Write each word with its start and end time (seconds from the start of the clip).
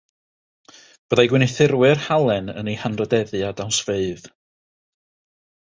Byddai 1.13 1.25
gwneuthurwyr 1.33 2.01
halen 2.07 2.49
yn 2.63 2.73
ei 2.73 2.77
hanrhydeddu 2.85 3.45
â 3.51 3.53
dawnsfeydd. 3.61 4.27